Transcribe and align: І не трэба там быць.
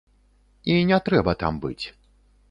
І 0.75 0.77
не 0.91 0.97
трэба 1.09 1.35
там 1.43 1.59
быць. 1.67 1.85